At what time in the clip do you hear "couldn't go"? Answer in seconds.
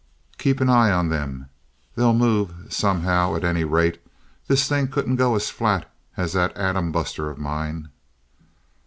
4.87-5.35